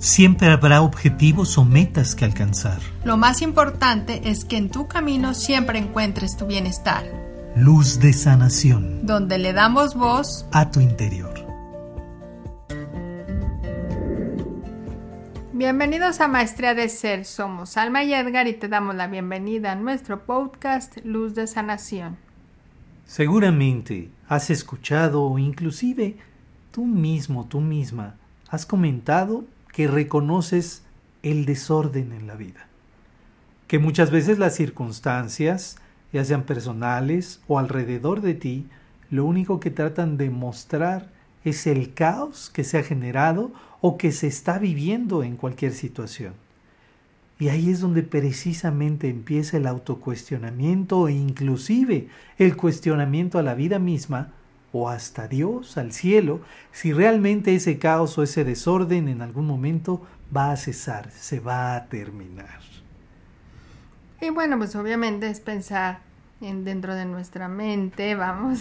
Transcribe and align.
Siempre 0.00 0.48
habrá 0.48 0.80
objetivos 0.80 1.58
o 1.58 1.64
metas 1.66 2.14
que 2.14 2.24
alcanzar. 2.24 2.80
Lo 3.04 3.18
más 3.18 3.42
importante 3.42 4.30
es 4.30 4.46
que 4.46 4.56
en 4.56 4.70
tu 4.70 4.88
camino 4.88 5.34
siempre 5.34 5.78
encuentres 5.78 6.38
tu 6.38 6.46
bienestar. 6.46 7.04
Luz 7.54 8.00
de 8.00 8.14
sanación. 8.14 9.04
Donde 9.04 9.36
le 9.36 9.52
damos 9.52 9.94
voz 9.94 10.46
a 10.52 10.70
tu 10.70 10.80
interior. 10.80 11.34
Bienvenidos 15.52 16.22
a 16.22 16.28
Maestría 16.28 16.74
de 16.74 16.88
Ser. 16.88 17.26
Somos 17.26 17.76
Alma 17.76 18.02
y 18.02 18.14
Edgar 18.14 18.48
y 18.48 18.54
te 18.54 18.68
damos 18.68 18.94
la 18.94 19.06
bienvenida 19.06 19.72
a 19.72 19.74
nuestro 19.74 20.24
podcast 20.24 20.96
Luz 21.04 21.34
de 21.34 21.46
Sanación. 21.46 22.16
Seguramente 23.04 24.08
has 24.28 24.48
escuchado 24.48 25.24
o 25.24 25.38
inclusive 25.38 26.16
tú 26.70 26.86
mismo, 26.86 27.44
tú 27.44 27.60
misma, 27.60 28.14
has 28.48 28.64
comentado 28.64 29.44
que 29.72 29.88
reconoces 29.88 30.82
el 31.22 31.44
desorden 31.44 32.12
en 32.12 32.26
la 32.26 32.34
vida. 32.34 32.66
Que 33.66 33.78
muchas 33.78 34.10
veces 34.10 34.38
las 34.38 34.54
circunstancias, 34.54 35.76
ya 36.12 36.24
sean 36.24 36.42
personales 36.42 37.40
o 37.46 37.58
alrededor 37.58 38.20
de 38.20 38.34
ti, 38.34 38.66
lo 39.10 39.24
único 39.24 39.60
que 39.60 39.70
tratan 39.70 40.16
de 40.16 40.30
mostrar 40.30 41.08
es 41.44 41.66
el 41.66 41.94
caos 41.94 42.50
que 42.50 42.64
se 42.64 42.78
ha 42.78 42.82
generado 42.82 43.52
o 43.80 43.96
que 43.96 44.12
se 44.12 44.26
está 44.26 44.58
viviendo 44.58 45.22
en 45.22 45.36
cualquier 45.36 45.72
situación. 45.72 46.34
Y 47.38 47.48
ahí 47.48 47.70
es 47.70 47.80
donde 47.80 48.02
precisamente 48.02 49.08
empieza 49.08 49.56
el 49.56 49.66
autocuestionamiento 49.66 51.08
e 51.08 51.12
inclusive 51.12 52.08
el 52.36 52.56
cuestionamiento 52.56 53.38
a 53.38 53.42
la 53.42 53.54
vida 53.54 53.78
misma 53.78 54.32
o 54.72 54.88
hasta 54.88 55.26
Dios, 55.26 55.76
al 55.76 55.92
cielo, 55.92 56.40
si 56.72 56.92
realmente 56.92 57.54
ese 57.54 57.78
caos 57.78 58.16
o 58.18 58.22
ese 58.22 58.44
desorden 58.44 59.08
en 59.08 59.22
algún 59.22 59.46
momento 59.46 60.06
va 60.34 60.52
a 60.52 60.56
cesar, 60.56 61.10
se 61.10 61.40
va 61.40 61.74
a 61.74 61.86
terminar. 61.86 62.60
Y 64.20 64.30
bueno, 64.30 64.58
pues 64.58 64.76
obviamente 64.76 65.28
es 65.28 65.40
pensar 65.40 66.00
en, 66.40 66.64
dentro 66.64 66.94
de 66.94 67.04
nuestra 67.04 67.48
mente, 67.48 68.14
vamos, 68.16 68.60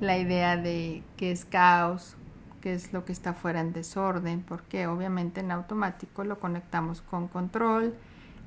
la 0.00 0.18
idea 0.18 0.56
de 0.56 1.02
qué 1.16 1.32
es 1.32 1.44
caos, 1.44 2.16
qué 2.60 2.74
es 2.74 2.92
lo 2.92 3.04
que 3.04 3.12
está 3.12 3.32
fuera 3.32 3.60
en 3.60 3.72
desorden, 3.72 4.42
porque 4.42 4.86
obviamente 4.86 5.40
en 5.40 5.50
automático 5.50 6.24
lo 6.24 6.38
conectamos 6.38 7.00
con 7.00 7.28
control, 7.28 7.94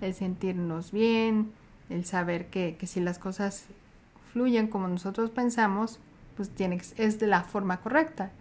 el 0.01 0.13
sentirnos 0.13 0.91
bien, 0.91 1.51
el 1.89 2.05
saber 2.05 2.47
que, 2.47 2.75
que 2.77 2.85
si 2.85 2.99
las 2.99 3.17
cosas 3.17 3.65
fluyen 4.33 4.67
como 4.67 4.87
nosotros 4.87 5.29
pensamos, 5.29 5.99
pues 6.35 6.49
tiene, 6.49 6.81
es 6.97 7.19
de 7.19 7.27
la 7.27 7.43
forma 7.43 7.77
correcta. 7.77 8.31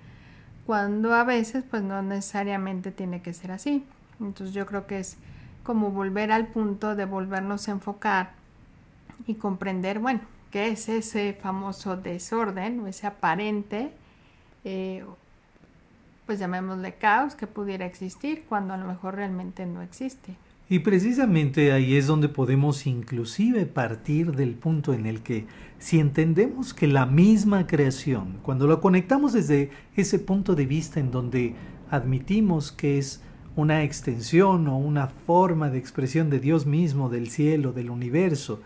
Cuando 0.66 1.14
a 1.14 1.24
veces 1.24 1.64
pues 1.68 1.82
no 1.82 2.00
necesariamente 2.02 2.90
tiene 2.90 3.22
que 3.22 3.34
ser 3.34 3.52
así. 3.52 3.84
Entonces 4.20 4.54
yo 4.54 4.66
creo 4.66 4.86
que 4.86 4.98
es 4.98 5.16
como 5.62 5.90
volver 5.90 6.30
al 6.32 6.48
punto 6.48 6.94
de 6.94 7.04
volvernos 7.04 7.68
a 7.68 7.72
enfocar 7.72 8.32
y 9.26 9.34
comprender, 9.34 9.98
bueno, 9.98 10.20
qué 10.50 10.68
es 10.68 10.88
ese 10.88 11.32
famoso 11.34 11.96
desorden 11.96 12.80
o 12.80 12.86
ese 12.86 13.06
aparente, 13.06 13.90
eh, 14.64 15.04
pues 16.26 16.38
llamémosle 16.38 16.94
caos 16.94 17.34
que 17.34 17.46
pudiera 17.46 17.84
existir 17.86 18.44
cuando 18.48 18.74
a 18.74 18.76
lo 18.76 18.86
mejor 18.86 19.16
realmente 19.16 19.66
no 19.66 19.82
existe. 19.82 20.36
Y 20.68 20.78
precisamente 20.78 21.72
ahí 21.72 21.94
es 21.96 22.06
donde 22.06 22.30
podemos 22.30 22.86
inclusive 22.86 23.66
partir 23.66 24.32
del 24.32 24.54
punto 24.54 24.94
en 24.94 25.04
el 25.04 25.20
que 25.20 25.46
si 25.78 26.00
entendemos 26.00 26.72
que 26.72 26.86
la 26.86 27.04
misma 27.04 27.66
creación, 27.66 28.38
cuando 28.42 28.66
lo 28.66 28.80
conectamos 28.80 29.34
desde 29.34 29.70
ese 29.94 30.18
punto 30.18 30.54
de 30.54 30.64
vista 30.64 31.00
en 31.00 31.10
donde 31.10 31.54
admitimos 31.90 32.72
que 32.72 32.96
es 32.96 33.20
una 33.56 33.82
extensión 33.82 34.66
o 34.68 34.78
una 34.78 35.08
forma 35.08 35.68
de 35.68 35.78
expresión 35.78 36.30
de 36.30 36.40
Dios 36.40 36.64
mismo, 36.64 37.10
del 37.10 37.28
cielo, 37.28 37.72
del 37.72 37.90
universo, 37.90 38.62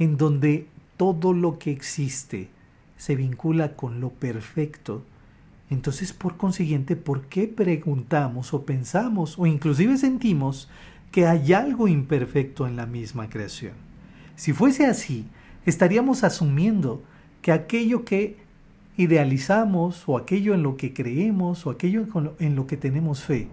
en 0.00 0.16
donde 0.16 0.66
todo 0.96 1.32
lo 1.32 1.60
que 1.60 1.70
existe 1.70 2.48
se 2.96 3.14
vincula 3.14 3.76
con 3.76 4.00
lo 4.00 4.10
perfecto, 4.10 5.04
entonces 5.70 6.12
por 6.12 6.36
consiguiente, 6.36 6.96
¿por 6.96 7.26
qué 7.26 7.46
preguntamos 7.46 8.52
o 8.54 8.64
pensamos 8.64 9.38
o 9.38 9.46
inclusive 9.46 9.96
sentimos 9.96 10.68
que 11.10 11.26
hay 11.26 11.52
algo 11.52 11.88
imperfecto 11.88 12.66
en 12.66 12.76
la 12.76 12.86
misma 12.86 13.28
creación. 13.28 13.72
Si 14.36 14.52
fuese 14.52 14.86
así, 14.86 15.26
estaríamos 15.66 16.24
asumiendo 16.24 17.02
que 17.42 17.52
aquello 17.52 18.04
que 18.04 18.36
idealizamos 18.96 20.04
o 20.06 20.16
aquello 20.16 20.54
en 20.54 20.62
lo 20.62 20.76
que 20.76 20.92
creemos 20.92 21.66
o 21.66 21.70
aquello 21.70 22.06
en 22.38 22.56
lo 22.56 22.66
que 22.66 22.76
tenemos 22.76 23.22
fe 23.22 23.48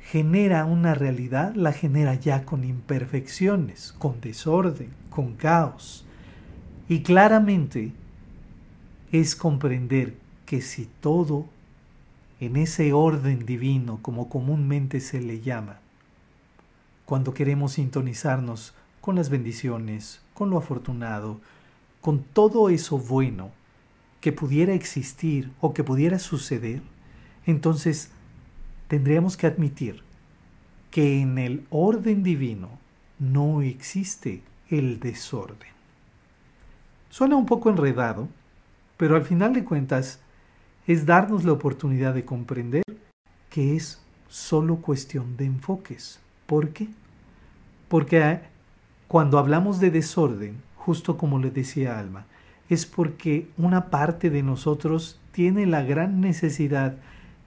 genera 0.00 0.64
una 0.64 0.94
realidad, 0.94 1.54
la 1.54 1.72
genera 1.72 2.14
ya 2.14 2.44
con 2.44 2.64
imperfecciones, 2.64 3.94
con 3.98 4.20
desorden, 4.20 4.88
con 5.08 5.34
caos. 5.34 6.04
Y 6.88 7.02
claramente 7.02 7.92
es 9.12 9.36
comprender 9.36 10.16
que 10.46 10.62
si 10.62 10.88
todo 11.00 11.46
en 12.40 12.56
ese 12.56 12.92
orden 12.92 13.46
divino, 13.46 13.98
como 14.02 14.28
comúnmente 14.28 15.00
se 15.00 15.20
le 15.20 15.40
llama, 15.40 15.78
cuando 17.10 17.34
queremos 17.34 17.72
sintonizarnos 17.72 18.72
con 19.00 19.16
las 19.16 19.30
bendiciones, 19.30 20.20
con 20.32 20.48
lo 20.48 20.58
afortunado, 20.58 21.40
con 22.00 22.22
todo 22.22 22.68
eso 22.68 22.98
bueno 22.98 23.50
que 24.20 24.30
pudiera 24.30 24.74
existir 24.74 25.50
o 25.60 25.74
que 25.74 25.82
pudiera 25.82 26.20
suceder, 26.20 26.82
entonces 27.46 28.12
tendríamos 28.86 29.36
que 29.36 29.48
admitir 29.48 30.04
que 30.92 31.20
en 31.20 31.38
el 31.38 31.66
orden 31.70 32.22
divino 32.22 32.68
no 33.18 33.60
existe 33.60 34.44
el 34.68 35.00
desorden. 35.00 35.72
Suena 37.08 37.34
un 37.34 37.46
poco 37.46 37.70
enredado, 37.70 38.28
pero 38.96 39.16
al 39.16 39.24
final 39.24 39.52
de 39.52 39.64
cuentas 39.64 40.20
es 40.86 41.06
darnos 41.06 41.42
la 41.42 41.54
oportunidad 41.54 42.14
de 42.14 42.24
comprender 42.24 42.84
que 43.48 43.74
es 43.74 44.00
solo 44.28 44.76
cuestión 44.76 45.36
de 45.36 45.46
enfoques. 45.46 46.20
¿Por 46.50 46.70
qué? 46.70 46.88
Porque 47.86 48.40
cuando 49.06 49.38
hablamos 49.38 49.78
de 49.78 49.92
desorden, 49.92 50.60
justo 50.74 51.16
como 51.16 51.38
le 51.38 51.52
decía 51.52 51.96
Alma, 51.96 52.26
es 52.68 52.86
porque 52.86 53.46
una 53.56 53.88
parte 53.88 54.30
de 54.30 54.42
nosotros 54.42 55.20
tiene 55.30 55.64
la 55.66 55.82
gran 55.82 56.20
necesidad 56.20 56.96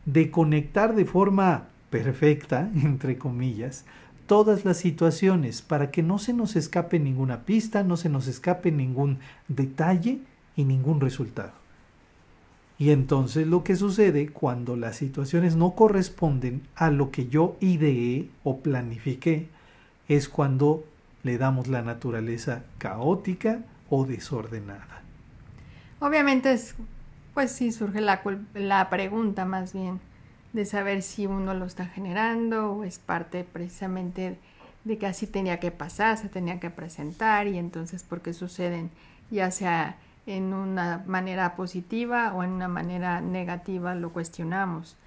de 0.06 0.32
conectar 0.32 0.96
de 0.96 1.04
forma 1.04 1.66
perfecta, 1.90 2.72
entre 2.76 3.18
comillas, 3.18 3.84
todas 4.26 4.64
las 4.64 4.78
situaciones 4.78 5.62
para 5.62 5.92
que 5.92 6.02
no 6.02 6.18
se 6.18 6.32
nos 6.32 6.56
escape 6.56 6.98
ninguna 6.98 7.42
pista, 7.42 7.84
no 7.84 7.98
se 7.98 8.08
nos 8.08 8.28
escape 8.28 8.72
ningún 8.72 9.20
detalle 9.50 10.20
y 10.56 10.64
ningún 10.64 11.02
resultado. 11.02 11.63
Y 12.84 12.92
entonces 12.92 13.48
lo 13.48 13.64
que 13.64 13.78
sucede 13.78 14.28
cuando 14.28 14.76
las 14.76 14.98
situaciones 14.98 15.56
no 15.56 15.72
corresponden 15.72 16.64
a 16.76 16.92
lo 16.92 17.12
que 17.12 17.28
yo 17.28 17.56
ideé 17.62 18.28
o 18.44 18.60
planifiqué 18.60 19.48
es 20.10 20.28
cuando 20.28 20.84
le 21.24 21.38
damos 21.38 21.70
la 21.70 21.82
naturaleza 21.82 22.64
caótica 22.80 23.62
o 23.90 24.06
desordenada. 24.06 25.02
Obviamente 26.02 26.52
es, 26.52 26.76
pues 27.34 27.54
sí 27.54 27.72
surge 27.72 28.02
la, 28.02 28.22
la 28.54 28.90
pregunta 28.90 29.46
más 29.46 29.72
bien 29.72 30.02
de 30.52 30.66
saber 30.66 31.04
si 31.04 31.26
uno 31.26 31.54
lo 31.54 31.64
está 31.64 31.86
generando 31.86 32.74
o 32.74 32.84
es 32.84 33.00
parte 33.00 33.46
precisamente 33.46 34.38
de 34.84 34.98
que 34.98 35.08
así 35.08 35.26
tenía 35.26 35.58
que 35.62 35.72
pasar, 35.72 36.18
se 36.18 36.28
tenía 36.28 36.60
que 36.60 36.70
presentar 36.70 37.48
y 37.48 37.58
entonces 37.60 38.04
por 38.04 38.20
qué 38.20 38.34
suceden 38.34 38.90
ya 39.32 39.52
sea 39.52 39.96
en 40.26 40.54
una 40.54 41.04
manera 41.06 41.56
positiva 41.56 42.34
o 42.34 42.44
en 42.44 42.52
una 42.52 42.68
manera 42.68 43.22
negativa 43.22 43.96
lo 43.96 44.12
cuestionamos. 44.12 44.98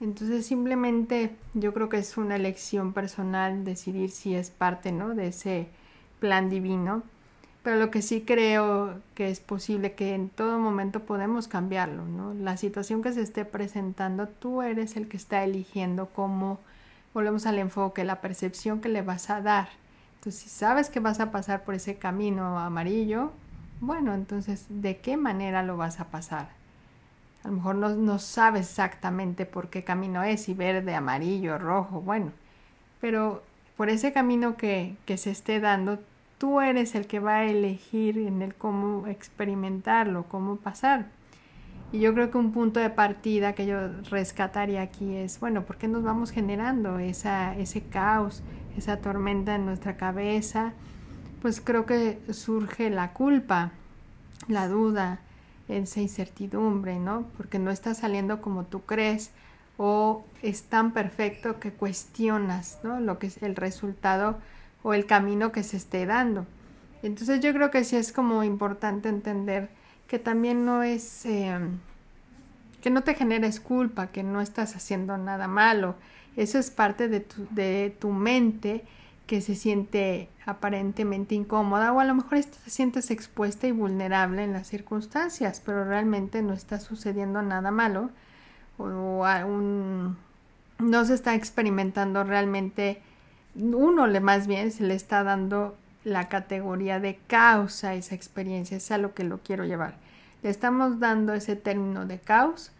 Entonces 0.00 0.46
simplemente 0.46 1.36
yo 1.54 1.74
creo 1.74 1.88
que 1.88 1.98
es 1.98 2.16
una 2.16 2.36
elección 2.36 2.92
personal 2.92 3.64
decidir 3.64 4.10
si 4.10 4.34
es 4.34 4.50
parte 4.50 4.92
¿no? 4.92 5.14
de 5.14 5.28
ese 5.28 5.68
plan 6.20 6.48
divino. 6.48 7.02
Pero 7.62 7.76
lo 7.76 7.90
que 7.90 8.00
sí 8.00 8.22
creo 8.22 9.00
que 9.14 9.28
es 9.30 9.40
posible 9.40 9.92
que 9.92 10.14
en 10.14 10.30
todo 10.30 10.58
momento 10.58 11.00
podemos 11.00 11.46
cambiarlo, 11.46 12.06
¿no? 12.06 12.32
La 12.32 12.56
situación 12.56 13.02
que 13.02 13.12
se 13.12 13.20
esté 13.20 13.44
presentando, 13.44 14.28
tú 14.28 14.62
eres 14.62 14.96
el 14.96 15.08
que 15.08 15.18
está 15.18 15.44
eligiendo 15.44 16.06
cómo, 16.06 16.58
volvemos 17.12 17.44
al 17.44 17.58
enfoque, 17.58 18.04
la 18.04 18.22
percepción 18.22 18.80
que 18.80 18.88
le 18.88 19.02
vas 19.02 19.28
a 19.28 19.42
dar. 19.42 19.68
Entonces, 20.14 20.40
si 20.40 20.48
sabes 20.48 20.88
que 20.88 21.00
vas 21.00 21.20
a 21.20 21.30
pasar 21.30 21.64
por 21.64 21.74
ese 21.74 21.96
camino 21.96 22.58
amarillo, 22.58 23.32
bueno, 23.80 24.14
entonces, 24.14 24.66
¿de 24.68 24.98
qué 24.98 25.16
manera 25.16 25.62
lo 25.62 25.76
vas 25.76 26.00
a 26.00 26.06
pasar? 26.10 26.50
A 27.44 27.48
lo 27.48 27.54
mejor 27.54 27.76
no, 27.76 28.18
sabes 28.18 28.68
exactamente 28.68 29.46
por 29.46 29.70
qué 29.70 29.82
camino 29.82 30.22
es, 30.22 30.42
si 30.42 30.54
verde, 30.54 30.94
amarillo, 30.94 31.58
rojo, 31.58 32.00
bueno, 32.00 32.32
pero 33.00 33.42
por 33.76 33.88
ese 33.88 34.12
camino 34.12 34.56
que, 34.56 34.96
que 35.06 35.16
se 35.16 35.30
esté 35.30 35.60
dando, 35.60 35.98
tú 36.36 36.60
eres 36.60 36.94
el 36.94 37.06
que 37.06 37.18
va 37.18 37.36
a 37.36 37.44
elegir 37.44 38.18
en 38.18 38.42
el 38.42 38.54
cómo 38.54 39.06
experimentarlo, 39.06 40.24
cómo 40.24 40.56
pasar. 40.56 41.06
Y 41.92 41.98
yo 41.98 42.14
creo 42.14 42.30
que 42.30 42.38
un 42.38 42.52
punto 42.52 42.78
de 42.78 42.90
partida 42.90 43.54
que 43.54 43.66
yo 43.66 43.88
rescataría 44.10 44.82
aquí 44.82 45.16
es, 45.16 45.40
bueno, 45.40 45.62
¿por 45.62 45.76
qué 45.76 45.88
nos 45.88 46.04
vamos 46.04 46.30
generando 46.30 46.98
ese 46.98 47.82
caos, 47.90 48.42
esa 48.76 48.98
tormenta 48.98 49.54
en 49.56 49.66
nuestra 49.66 49.96
cabeza? 49.96 50.72
Pues 51.42 51.60
creo 51.60 51.86
que 51.86 52.18
surge 52.32 52.90
la 52.90 53.12
culpa, 53.12 53.72
la 54.48 54.68
duda, 54.68 55.20
esa 55.68 56.00
incertidumbre, 56.00 56.98
¿no? 56.98 57.26
Porque 57.36 57.58
no 57.58 57.70
está 57.70 57.94
saliendo 57.94 58.42
como 58.42 58.64
tú 58.64 58.82
crees 58.82 59.30
o 59.78 60.24
es 60.42 60.64
tan 60.64 60.92
perfecto 60.92 61.58
que 61.58 61.72
cuestionas, 61.72 62.80
¿no? 62.82 63.00
Lo 63.00 63.18
que 63.18 63.28
es 63.28 63.42
el 63.42 63.56
resultado 63.56 64.38
o 64.82 64.92
el 64.92 65.06
camino 65.06 65.52
que 65.52 65.62
se 65.62 65.76
esté 65.76 66.04
dando. 66.04 66.46
Entonces 67.02 67.40
yo 67.40 67.52
creo 67.52 67.70
que 67.70 67.84
sí 67.84 67.96
es 67.96 68.12
como 68.12 68.44
importante 68.44 69.08
entender 69.08 69.70
que 70.06 70.18
también 70.18 70.66
no 70.66 70.82
es, 70.82 71.24
em, 71.24 71.78
que 72.82 72.90
no 72.90 73.02
te 73.02 73.14
generes 73.14 73.60
culpa, 73.60 74.08
que 74.08 74.22
no 74.22 74.40
estás 74.40 74.76
haciendo 74.76 75.16
nada 75.16 75.48
malo. 75.48 75.94
Eso 76.36 76.58
es 76.58 76.70
parte 76.70 77.08
de 77.08 77.20
tu, 77.20 77.46
de 77.50 77.96
tu 77.98 78.10
mente 78.10 78.84
que 79.30 79.40
se 79.40 79.54
siente 79.54 80.28
aparentemente 80.44 81.36
incómoda 81.36 81.92
o 81.92 82.00
a 82.00 82.04
lo 82.04 82.16
mejor 82.16 82.40
te 82.40 82.68
sientes 82.68 83.12
expuesta 83.12 83.68
y 83.68 83.70
vulnerable 83.70 84.42
en 84.42 84.52
las 84.52 84.66
circunstancias, 84.66 85.62
pero 85.64 85.84
realmente 85.84 86.42
no 86.42 86.52
está 86.52 86.80
sucediendo 86.80 87.40
nada 87.40 87.70
malo 87.70 88.10
o 88.76 89.24
un, 89.46 90.16
no 90.80 91.04
se 91.04 91.14
está 91.14 91.36
experimentando 91.36 92.24
realmente, 92.24 93.02
uno 93.54 94.08
le 94.08 94.18
más 94.18 94.48
bien 94.48 94.72
se 94.72 94.82
le 94.82 94.96
está 94.96 95.22
dando 95.22 95.76
la 96.02 96.28
categoría 96.28 96.98
de 96.98 97.20
causa 97.28 97.94
esa 97.94 98.16
experiencia, 98.16 98.78
es 98.78 98.90
a 98.90 98.98
lo 98.98 99.14
que 99.14 99.22
lo 99.22 99.38
quiero 99.44 99.64
llevar. 99.64 99.94
Le 100.42 100.50
estamos 100.50 100.98
dando 100.98 101.34
ese 101.34 101.54
término 101.54 102.04
de 102.04 102.18
caos, 102.18 102.72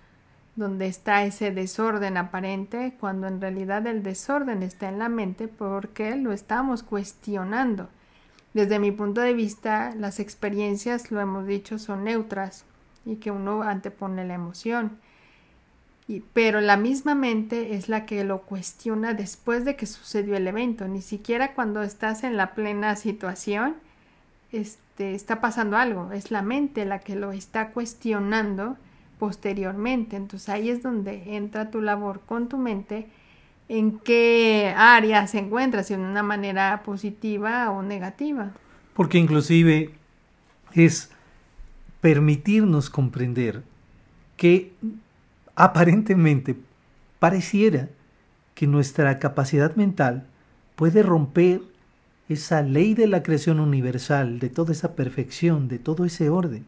donde 0.61 0.87
está 0.87 1.25
ese 1.25 1.51
desorden 1.51 2.17
aparente, 2.17 2.95
cuando 3.01 3.27
en 3.27 3.41
realidad 3.41 3.85
el 3.89 4.05
desorden 4.05 4.63
está 4.63 4.89
en 4.89 5.01
la 5.01 5.09
mente 5.09 5.49
porque 5.49 6.15
lo 6.15 6.33
estamos 6.33 6.85
cuestionando. 6.85 7.89
Desde 8.55 8.79
mi 8.79 8.93
punto 8.93 9.21
de 9.21 9.33
vista, 9.33 9.93
las 9.97 10.21
experiencias, 10.21 11.11
lo 11.11 11.21
hemos 11.21 11.47
dicho, 11.47 11.79
son 11.79 12.05
neutras 12.05 12.65
y 13.05 13.17
que 13.17 13.31
uno 13.31 13.63
antepone 13.63 14.25
la 14.25 14.35
emoción. 14.35 14.99
Pero 16.33 16.61
la 16.61 16.77
misma 16.77 17.15
mente 17.15 17.75
es 17.75 17.89
la 17.89 18.05
que 18.05 18.23
lo 18.25 18.43
cuestiona 18.43 19.15
después 19.15 19.65
de 19.65 19.77
que 19.77 19.87
sucedió 19.87 20.37
el 20.37 20.47
evento, 20.47 20.89
ni 20.89 21.03
siquiera 21.03 21.55
cuando 21.55 21.83
estás 21.83 22.25
en 22.25 22.37
la 22.37 22.55
plena 22.55 22.97
situación 22.97 23.77
este, 24.53 25.15
está 25.15 25.41
pasando 25.41 25.77
algo, 25.77 26.11
es 26.13 26.31
la 26.31 26.43
mente 26.43 26.85
la 26.85 26.99
que 26.99 27.15
lo 27.15 27.31
está 27.33 27.71
cuestionando 27.71 28.77
posteriormente. 29.21 30.17
Entonces 30.17 30.49
ahí 30.49 30.71
es 30.71 30.83
donde 30.83 31.37
entra 31.37 31.71
tu 31.71 31.81
labor 31.83 32.23
con 32.27 32.49
tu 32.49 32.57
mente, 32.57 33.07
en 33.69 33.99
qué 34.01 34.75
área 34.77 35.29
se 35.29 35.39
encuentra, 35.39 35.85
si 35.85 35.95
en 35.95 36.01
una 36.01 36.25
manera 36.25 36.83
positiva 36.83 37.71
o 37.71 37.83
negativa. 37.83 38.51
Porque 38.95 39.19
inclusive 39.19 39.91
es 40.73 41.11
permitirnos 42.01 42.89
comprender 42.91 43.63
que 44.37 44.73
aparentemente 45.55 46.57
pareciera 47.19 47.91
que 48.55 48.67
nuestra 48.67 49.19
capacidad 49.19 49.77
mental 49.77 50.27
puede 50.77 51.03
romper 51.03 51.61
esa 52.31 52.63
ley 52.63 52.95
de 52.95 53.07
la 53.07 53.23
creación 53.23 53.61
universal, 53.61 54.39
de 54.39 54.49
toda 54.49 54.73
esa 54.73 54.95
perfección, 54.95 55.69
de 55.69 55.79
todo 55.79 56.07
ese 56.07 56.31
orden. 56.31 56.65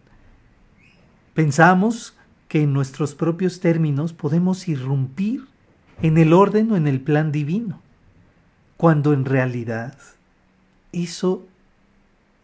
Pensamos 1.35 2.15
que 2.53 2.65
en 2.65 2.75
nuestros 2.75 3.15
propios 3.15 3.61
términos 3.61 4.13
podemos 4.13 4.69
irrumpir 4.69 5.47
en 6.03 6.19
el 6.19 6.35
orden 6.35 6.71
o 6.71 6.77
en 6.77 6.87
el 6.87 7.01
plan 7.01 7.33
divino, 7.33 7.81
cuando 8.77 9.15
en 9.15 9.25
realidad 9.25 9.97
eso 10.93 11.47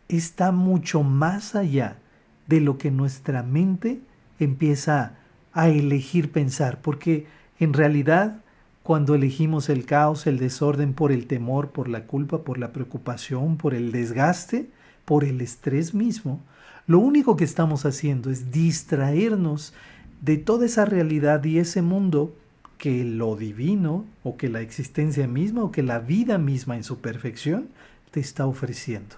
está 0.08 0.50
mucho 0.50 1.02
más 1.02 1.54
allá 1.54 1.98
de 2.46 2.62
lo 2.62 2.78
que 2.78 2.90
nuestra 2.90 3.42
mente 3.42 4.00
empieza 4.40 5.12
a 5.52 5.68
elegir 5.68 6.32
pensar, 6.32 6.80
porque 6.80 7.26
en 7.60 7.74
realidad 7.74 8.40
cuando 8.82 9.14
elegimos 9.14 9.68
el 9.68 9.84
caos, 9.84 10.26
el 10.26 10.38
desorden 10.38 10.94
por 10.94 11.12
el 11.12 11.26
temor, 11.26 11.68
por 11.68 11.86
la 11.86 12.04
culpa, 12.04 12.44
por 12.44 12.56
la 12.56 12.72
preocupación, 12.72 13.58
por 13.58 13.74
el 13.74 13.92
desgaste, 13.92 14.70
por 15.04 15.22
el 15.22 15.42
estrés 15.42 15.92
mismo, 15.92 16.40
lo 16.86 16.98
único 16.98 17.36
que 17.36 17.44
estamos 17.44 17.84
haciendo 17.84 18.30
es 18.30 18.50
distraernos 18.50 19.74
de 20.20 20.36
toda 20.36 20.66
esa 20.66 20.84
realidad 20.84 21.44
y 21.44 21.58
ese 21.58 21.82
mundo 21.82 22.34
que 22.78 23.04
lo 23.04 23.36
divino 23.36 24.04
o 24.22 24.36
que 24.36 24.48
la 24.48 24.60
existencia 24.60 25.26
misma 25.26 25.64
o 25.64 25.72
que 25.72 25.82
la 25.82 25.98
vida 25.98 26.38
misma 26.38 26.76
en 26.76 26.84
su 26.84 27.00
perfección 27.00 27.68
te 28.10 28.20
está 28.20 28.46
ofreciendo. 28.46 29.16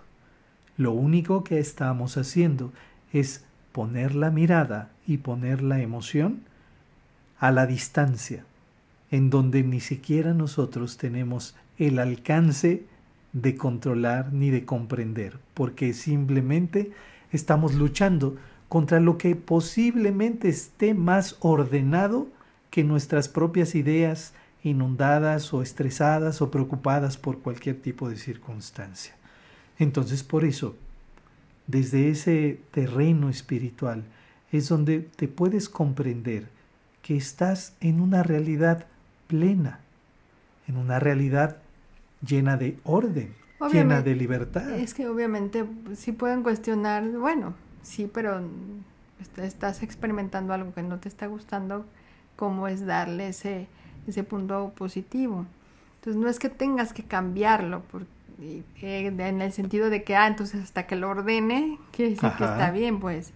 Lo 0.76 0.92
único 0.92 1.44
que 1.44 1.58
estamos 1.58 2.16
haciendo 2.16 2.72
es 3.12 3.44
poner 3.72 4.14
la 4.14 4.30
mirada 4.30 4.90
y 5.06 5.18
poner 5.18 5.62
la 5.62 5.80
emoción 5.80 6.40
a 7.38 7.50
la 7.52 7.66
distancia, 7.66 8.44
en 9.10 9.30
donde 9.30 9.62
ni 9.62 9.80
siquiera 9.80 10.34
nosotros 10.34 10.96
tenemos 10.96 11.54
el 11.78 11.98
alcance 11.98 12.84
de 13.32 13.56
controlar 13.56 14.32
ni 14.32 14.50
de 14.50 14.64
comprender, 14.64 15.38
porque 15.54 15.92
simplemente 15.92 16.92
estamos 17.30 17.74
luchando 17.74 18.36
contra 18.70 19.00
lo 19.00 19.18
que 19.18 19.34
posiblemente 19.34 20.48
esté 20.48 20.94
más 20.94 21.36
ordenado 21.40 22.28
que 22.70 22.84
nuestras 22.84 23.28
propias 23.28 23.74
ideas 23.74 24.32
inundadas 24.62 25.52
o 25.52 25.60
estresadas 25.60 26.40
o 26.40 26.52
preocupadas 26.52 27.16
por 27.16 27.40
cualquier 27.40 27.82
tipo 27.82 28.08
de 28.08 28.16
circunstancia. 28.16 29.16
Entonces, 29.80 30.22
por 30.22 30.44
eso, 30.44 30.76
desde 31.66 32.10
ese 32.10 32.60
terreno 32.70 33.28
espiritual 33.28 34.04
es 34.52 34.68
donde 34.68 35.00
te 35.00 35.26
puedes 35.26 35.68
comprender 35.68 36.46
que 37.02 37.16
estás 37.16 37.74
en 37.80 38.00
una 38.00 38.22
realidad 38.22 38.86
plena, 39.26 39.80
en 40.68 40.76
una 40.76 41.00
realidad 41.00 41.56
llena 42.24 42.56
de 42.56 42.78
orden, 42.84 43.34
llena 43.72 44.00
de 44.00 44.14
libertad. 44.14 44.78
Es 44.78 44.94
que 44.94 45.08
obviamente 45.08 45.64
sí 45.96 46.12
pueden 46.12 46.44
cuestionar, 46.44 47.10
bueno, 47.10 47.54
sí, 47.82 48.10
pero 48.12 48.40
estás 49.36 49.82
experimentando 49.82 50.52
algo 50.52 50.72
que 50.74 50.82
no 50.82 50.98
te 50.98 51.08
está 51.08 51.26
gustando, 51.26 51.84
¿cómo 52.36 52.68
es 52.68 52.86
darle 52.86 53.28
ese, 53.28 53.68
ese 54.06 54.24
punto 54.24 54.72
positivo? 54.76 55.46
Entonces 55.96 56.20
no 56.20 56.28
es 56.28 56.38
que 56.38 56.48
tengas 56.48 56.92
que 56.92 57.04
cambiarlo, 57.04 57.82
porque 57.90 58.64
eh, 58.80 59.14
en 59.18 59.42
el 59.42 59.52
sentido 59.52 59.90
de 59.90 60.02
que, 60.02 60.16
ah, 60.16 60.26
entonces 60.26 60.62
hasta 60.62 60.86
que 60.86 60.96
lo 60.96 61.10
ordene, 61.10 61.78
quiere 61.92 62.12
decir 62.12 62.30
que 62.38 62.44
está 62.44 62.70
bien, 62.70 63.00
pues, 63.00 63.32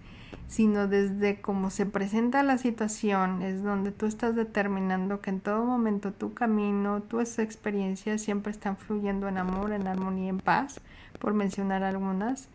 sino 0.48 0.88
desde 0.88 1.40
cómo 1.40 1.70
se 1.70 1.84
presenta 1.84 2.42
la 2.42 2.58
situación, 2.58 3.42
es 3.42 3.62
donde 3.62 3.92
tú 3.92 4.06
estás 4.06 4.34
determinando 4.34 5.20
que 5.20 5.30
en 5.30 5.40
todo 5.40 5.64
momento 5.64 6.12
tu 6.12 6.32
camino, 6.32 7.02
tus 7.02 7.38
experiencias 7.38 8.22
siempre 8.22 8.50
están 8.50 8.76
fluyendo 8.76 9.28
en 9.28 9.38
amor, 9.38 9.72
en 9.72 9.86
armonía, 9.86 10.30
en 10.30 10.38
paz, 10.38 10.80
por 11.18 11.34
mencionar 11.34 11.82
algunas, 11.82 12.48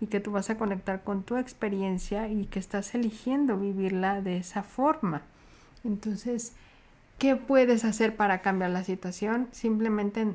y 0.00 0.06
que 0.06 0.20
tú 0.20 0.32
vas 0.32 0.50
a 0.50 0.58
conectar 0.58 1.04
con 1.04 1.22
tu 1.22 1.36
experiencia 1.36 2.28
y 2.28 2.46
que 2.46 2.58
estás 2.58 2.94
eligiendo 2.94 3.58
vivirla 3.58 4.20
de 4.20 4.36
esa 4.36 4.62
forma. 4.62 5.22
Entonces, 5.84 6.54
¿qué 7.18 7.36
puedes 7.36 7.84
hacer 7.84 8.16
para 8.16 8.40
cambiar 8.40 8.70
la 8.70 8.84
situación? 8.84 9.48
Simplemente 9.52 10.34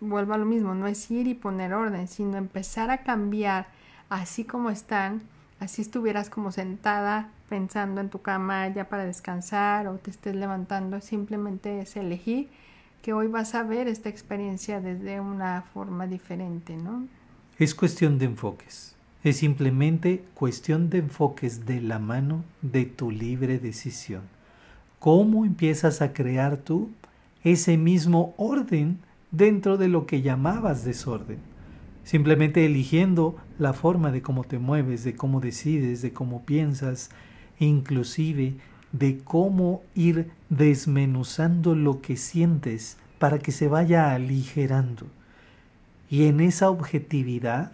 vuelvo 0.00 0.34
a 0.34 0.38
lo 0.38 0.44
mismo, 0.44 0.74
no 0.74 0.86
es 0.86 1.10
ir 1.10 1.26
y 1.26 1.34
poner 1.34 1.74
orden, 1.74 2.06
sino 2.08 2.36
empezar 2.36 2.90
a 2.90 2.98
cambiar 2.98 3.66
así 4.08 4.44
como 4.44 4.70
están, 4.70 5.22
así 5.60 5.82
estuvieras 5.82 6.30
como 6.30 6.52
sentada 6.52 7.30
pensando 7.48 8.00
en 8.00 8.10
tu 8.10 8.22
cama 8.22 8.68
ya 8.68 8.88
para 8.88 9.04
descansar 9.04 9.88
o 9.88 9.96
te 9.96 10.10
estés 10.10 10.34
levantando, 10.34 11.00
simplemente 11.00 11.80
es 11.80 11.96
elegir 11.96 12.48
que 13.02 13.12
hoy 13.12 13.26
vas 13.26 13.54
a 13.54 13.62
ver 13.62 13.86
esta 13.86 14.08
experiencia 14.08 14.80
desde 14.80 15.20
una 15.20 15.62
forma 15.62 16.06
diferente, 16.06 16.76
¿no? 16.76 17.06
Es 17.56 17.76
cuestión 17.76 18.18
de 18.18 18.24
enfoques. 18.24 18.96
Es 19.22 19.36
simplemente 19.36 20.24
cuestión 20.34 20.90
de 20.90 20.98
enfoques 20.98 21.66
de 21.66 21.80
la 21.80 22.00
mano 22.00 22.42
de 22.62 22.84
tu 22.84 23.12
libre 23.12 23.60
decisión. 23.60 24.22
¿Cómo 24.98 25.44
empiezas 25.44 26.02
a 26.02 26.12
crear 26.12 26.56
tú 26.56 26.90
ese 27.44 27.76
mismo 27.76 28.34
orden 28.38 28.98
dentro 29.30 29.76
de 29.76 29.86
lo 29.86 30.04
que 30.04 30.20
llamabas 30.20 30.84
desorden, 30.84 31.38
simplemente 32.02 32.66
eligiendo 32.66 33.36
la 33.56 33.72
forma 33.72 34.10
de 34.10 34.20
cómo 34.20 34.42
te 34.42 34.58
mueves, 34.58 35.04
de 35.04 35.14
cómo 35.14 35.40
decides, 35.40 36.02
de 36.02 36.12
cómo 36.12 36.44
piensas, 36.44 37.10
inclusive 37.60 38.54
de 38.90 39.18
cómo 39.18 39.84
ir 39.94 40.32
desmenuzando 40.50 41.76
lo 41.76 42.00
que 42.00 42.16
sientes 42.16 42.96
para 43.20 43.38
que 43.38 43.52
se 43.52 43.68
vaya 43.68 44.12
aligerando. 44.12 45.06
Y 46.10 46.26
en 46.26 46.40
esa 46.40 46.70
objetividad, 46.70 47.72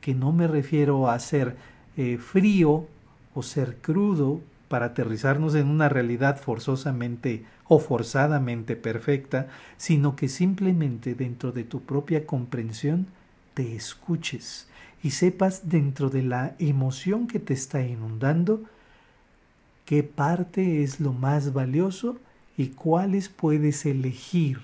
que 0.00 0.14
no 0.14 0.32
me 0.32 0.46
refiero 0.46 1.08
a 1.10 1.18
ser 1.18 1.56
eh, 1.96 2.18
frío 2.18 2.86
o 3.34 3.42
ser 3.42 3.76
crudo, 3.78 4.40
para 4.68 4.86
aterrizarnos 4.86 5.54
en 5.54 5.68
una 5.68 5.88
realidad 5.88 6.40
forzosamente 6.40 7.44
o 7.68 7.78
forzadamente 7.78 8.74
perfecta, 8.74 9.46
sino 9.76 10.16
que 10.16 10.28
simplemente 10.28 11.14
dentro 11.14 11.52
de 11.52 11.62
tu 11.62 11.82
propia 11.82 12.26
comprensión 12.26 13.06
te 13.54 13.76
escuches 13.76 14.66
y 15.02 15.10
sepas 15.10 15.68
dentro 15.68 16.10
de 16.10 16.22
la 16.22 16.56
emoción 16.58 17.28
que 17.28 17.38
te 17.38 17.54
está 17.54 17.82
inundando 17.82 18.64
qué 19.84 20.02
parte 20.02 20.82
es 20.82 20.98
lo 20.98 21.12
más 21.12 21.52
valioso 21.52 22.16
y 22.56 22.68
cuáles 22.68 23.28
puedes 23.28 23.86
elegir 23.86 24.58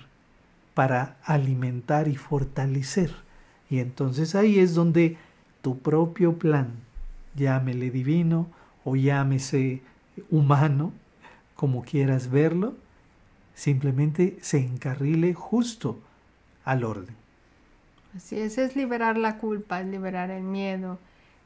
para 0.73 1.17
alimentar 1.23 2.07
y 2.07 2.15
fortalecer. 2.15 3.13
Y 3.69 3.79
entonces 3.79 4.35
ahí 4.35 4.59
es 4.59 4.73
donde 4.73 5.17
tu 5.61 5.79
propio 5.79 6.37
plan, 6.37 6.71
llámele 7.35 7.89
divino 7.89 8.47
o 8.83 8.95
llámese 8.95 9.81
humano, 10.29 10.91
como 11.55 11.83
quieras 11.83 12.29
verlo, 12.29 12.75
simplemente 13.53 14.37
se 14.41 14.59
encarrile 14.59 15.33
justo 15.33 15.99
al 16.65 16.83
orden. 16.83 17.15
Así 18.15 18.39
es, 18.39 18.57
es 18.57 18.75
liberar 18.75 19.17
la 19.17 19.37
culpa, 19.37 19.81
es 19.81 19.87
liberar 19.87 20.31
el 20.31 20.43
miedo, 20.43 20.99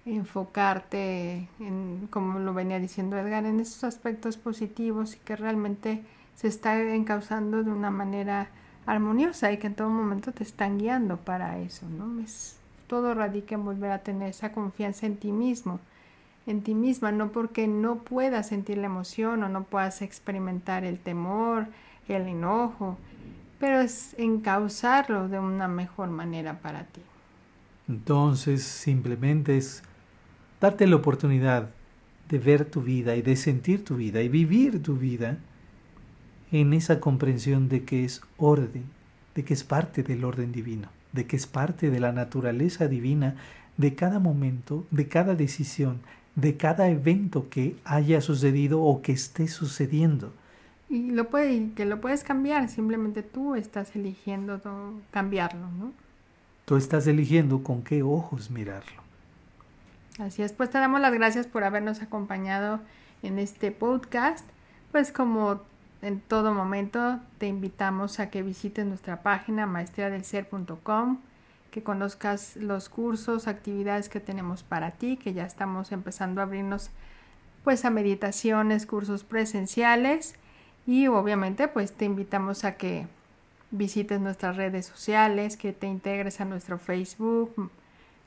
enfocarte 0.06 1.48
en, 1.60 2.08
como 2.10 2.40
lo 2.40 2.54
venía 2.54 2.80
diciendo 2.80 3.18
Edgar, 3.18 3.46
en 3.46 3.60
esos 3.60 3.84
aspectos 3.84 4.38
positivos 4.38 5.16
y 5.16 5.20
que 5.20 5.36
realmente 5.36 6.04
se 6.36 6.48
está 6.48 6.82
encauzando 6.82 7.64
de 7.64 7.72
una 7.72 7.92
manera 7.92 8.50
armoniosa 8.86 9.52
y 9.52 9.58
que 9.58 9.68
en 9.68 9.76
todo 9.76 9.90
momento 9.90 10.32
te 10.32 10.44
están 10.44 10.78
guiando 10.78 11.18
para 11.18 11.60
eso, 11.60 11.88
¿no? 11.90 12.24
Todo 12.88 13.14
radica 13.14 13.56
en 13.56 13.66
volver 13.66 13.92
a 13.92 14.00
tener 14.00 14.30
esa 14.30 14.52
confianza 14.52 15.06
en 15.06 15.18
ti 15.18 15.32
mismo, 15.32 15.80
en 16.46 16.62
ti 16.62 16.76
misma, 16.76 17.12
no 17.12 17.32
porque 17.32 17.68
no 17.68 17.98
puedas 17.98 18.50
sentir 18.50 18.78
la 18.78 18.86
emoción 18.86 19.42
o 19.44 19.50
no 19.50 19.64
puedas 19.64 20.02
experimentar 20.02 20.84
el 20.84 21.00
temor, 21.00 21.68
el 22.08 22.28
enojo, 22.28 22.98
pero 23.60 23.80
es 23.80 24.14
encauzarlo 24.20 25.28
de 25.28 25.40
una 25.40 25.68
mejor 25.68 26.10
manera 26.10 26.60
para 26.60 26.84
ti. 26.84 27.02
Entonces, 27.88 28.64
simplemente 28.64 29.58
es 29.58 29.84
darte 30.62 30.86
la 30.86 30.98
oportunidad 30.98 31.70
de 32.30 32.40
ver 32.40 32.66
tu 32.66 32.82
vida 32.82 33.16
y 33.16 33.22
de 33.22 33.36
sentir 33.36 33.84
tu 33.84 33.96
vida 33.96 34.22
y 34.22 34.30
vivir 34.30 34.82
tu 34.82 34.96
vida 34.96 35.38
en 36.62 36.72
esa 36.72 37.02
comprensión 37.02 37.68
de 37.68 37.84
que 37.84 38.06
es 38.06 38.22
orden, 38.38 38.86
de 39.36 39.44
que 39.44 39.54
es 39.54 39.66
parte 39.66 40.04
del 40.04 40.24
orden 40.24 40.54
divino, 40.54 40.88
de 41.12 41.28
que 41.28 41.36
es 41.36 41.48
parte 41.48 41.90
de 41.90 42.00
la 42.00 42.14
naturaleza 42.14 42.88
divina 42.88 43.36
de 43.76 43.94
cada 43.94 44.20
momento, 44.20 44.86
de 44.90 45.10
cada 45.10 45.36
decisión, 45.36 46.00
de 46.36 46.56
cada 46.56 46.88
evento 46.88 47.50
que 47.50 47.76
haya 47.84 48.22
sucedido 48.22 48.82
o 48.82 49.02
que 49.02 49.12
esté 49.12 49.50
sucediendo. 49.50 50.32
Y 50.90 51.12
lo 51.12 51.30
puede, 51.30 51.74
que 51.74 51.84
lo 51.84 52.00
puedes 52.00 52.24
cambiar, 52.24 52.70
simplemente 52.70 53.22
tú 53.22 53.56
estás 53.56 53.94
eligiendo 53.96 54.62
cambiarlo, 55.12 55.68
¿no? 55.78 55.92
Tú 56.64 56.78
estás 56.78 57.06
eligiendo 57.08 57.64
con 57.64 57.82
qué 57.82 58.02
ojos 58.02 58.50
mirarlo. 58.50 59.04
Así 60.20 60.42
es, 60.42 60.54
pues 60.54 60.70
te 60.70 60.78
damos 60.78 61.02
las 61.02 61.14
gracias 61.14 61.48
por 61.48 61.66
habernos 61.66 62.02
acompañado 62.02 62.80
en 63.24 63.40
este 63.40 63.72
podcast. 63.72 64.48
Pues 64.94 65.12
como 65.12 65.62
en 66.06 66.20
todo 66.20 66.54
momento 66.54 67.20
te 67.40 67.48
invitamos 67.48 68.20
a 68.20 68.30
que 68.30 68.44
visites 68.44 68.86
nuestra 68.86 69.24
página 69.24 69.66
maestriadelser.com, 69.66 71.18
que 71.72 71.82
conozcas 71.82 72.56
los 72.58 72.90
cursos, 72.90 73.48
actividades 73.48 74.08
que 74.08 74.20
tenemos 74.20 74.62
para 74.62 74.92
ti, 74.92 75.18
que 75.18 75.34
ya 75.34 75.46
estamos 75.46 75.92
empezando 75.92 76.42
a 76.42 76.44
abrirnos 76.44 76.92
pues 77.64 77.86
a 77.86 77.90
meditaciones, 77.90 78.86
cursos 78.86 79.24
presenciales 79.24 80.36
y 80.86 81.08
obviamente 81.08 81.68
pues 81.68 81.92
te 81.92 82.06
invitamos 82.06 82.66
a 82.66 82.76
que 82.76 83.08
visites 83.72 84.20
nuestras 84.20 84.58
redes 84.58 84.86
sociales, 84.86 85.58
que 85.58 85.74
te 85.74 85.88
integres 85.88 86.40
a 86.40 86.46
nuestro 86.46 86.78
Facebook, 86.78 87.72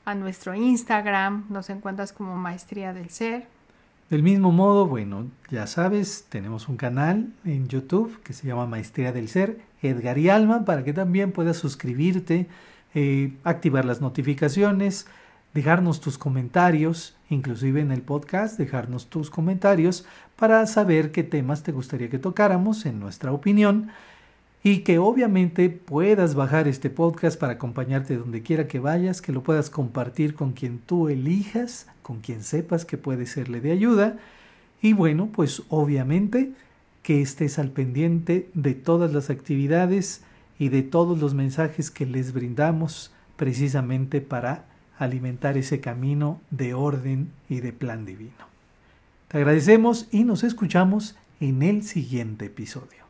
a 0.03 0.15
nuestro 0.15 0.53
Instagram, 0.53 1.45
nos 1.47 1.69
encuentras 1.69 2.11
como 2.11 2.35
Maestría 2.35 2.91
del 2.91 3.09
Ser. 3.09 3.47
Del 4.09 4.23
mismo 4.23 4.51
modo, 4.51 4.87
bueno, 4.87 5.27
ya 5.51 5.67
sabes, 5.67 6.25
tenemos 6.29 6.67
un 6.67 6.77
canal 6.77 7.31
en 7.45 7.67
YouTube 7.67 8.19
que 8.23 8.33
se 8.33 8.47
llama 8.47 8.65
Maestría 8.65 9.11
del 9.11 9.27
Ser, 9.27 9.59
Edgar 9.83 10.17
y 10.17 10.29
Alma, 10.29 10.65
para 10.65 10.83
que 10.83 10.93
también 10.93 11.31
puedas 11.31 11.57
suscribirte, 11.57 12.47
eh, 12.95 13.33
activar 13.43 13.85
las 13.85 14.01
notificaciones, 14.01 15.05
dejarnos 15.53 16.01
tus 16.01 16.17
comentarios, 16.17 17.17
inclusive 17.29 17.81
en 17.81 17.91
el 17.91 18.01
podcast, 18.01 18.57
dejarnos 18.57 19.11
tus 19.11 19.29
comentarios 19.29 20.05
para 20.35 20.65
saber 20.65 21.11
qué 21.11 21.21
temas 21.21 21.61
te 21.61 21.71
gustaría 21.71 22.09
que 22.09 22.17
tocáramos 22.17 22.87
en 22.87 22.99
nuestra 22.99 23.31
opinión 23.31 23.91
y 24.63 24.79
que 24.79 24.99
obviamente 24.99 25.69
puedas 25.69 26.35
bajar 26.35 26.67
este 26.67 26.89
podcast 26.89 27.39
para 27.39 27.53
acompañarte 27.53 28.17
donde 28.17 28.41
quiera 28.41 28.67
que 28.67 28.79
vayas, 28.79 29.21
que 29.21 29.31
lo 29.31 29.41
puedas 29.41 29.69
compartir 29.69 30.35
con 30.35 30.51
quien 30.51 30.79
tú 30.79 31.07
elijas, 31.07 31.87
con 32.01 32.19
quien 32.19 32.43
sepas 32.43 32.85
que 32.85 32.97
puede 32.97 33.25
serle 33.25 33.61
de 33.61 33.71
ayuda 33.71 34.17
y 34.81 34.93
bueno, 34.93 35.29
pues 35.31 35.63
obviamente 35.69 36.51
que 37.03 37.21
estés 37.21 37.59
al 37.59 37.71
pendiente 37.71 38.49
de 38.53 38.73
todas 38.73 39.13
las 39.13 39.29
actividades 39.29 40.23
y 40.57 40.69
de 40.69 40.83
todos 40.83 41.19
los 41.19 41.33
mensajes 41.33 41.91
que 41.91 42.05
les 42.05 42.33
brindamos 42.33 43.13
precisamente 43.35 44.21
para 44.21 44.65
alimentar 44.97 45.57
ese 45.57 45.79
camino 45.79 46.41
de 46.51 46.73
orden 46.73 47.31
y 47.47 47.61
de 47.61 47.71
plan 47.71 48.05
divino. 48.05 48.49
Te 49.29 49.37
agradecemos 49.37 50.07
y 50.11 50.23
nos 50.23 50.43
escuchamos 50.43 51.15
en 51.39 51.63
el 51.63 51.83
siguiente 51.83 52.45
episodio. 52.45 53.08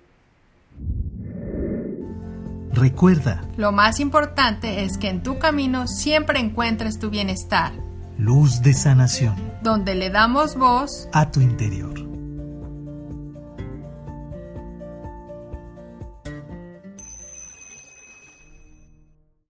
Recuerda, 2.79 3.41
lo 3.57 3.73
más 3.73 3.99
importante 3.99 4.85
es 4.85 4.97
que 4.97 5.09
en 5.09 5.21
tu 5.21 5.37
camino 5.37 5.85
siempre 5.85 6.39
encuentres 6.39 6.97
tu 6.97 7.09
bienestar. 7.09 7.73
Luz 8.17 8.61
de 8.61 8.73
sanación. 8.73 9.35
Donde 9.61 9.95
le 9.95 10.09
damos 10.09 10.55
voz 10.55 11.09
a 11.11 11.29
tu 11.29 11.41
interior. 11.41 12.08